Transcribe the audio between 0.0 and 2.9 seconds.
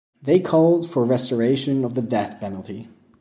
They called for restoration of the death penalty.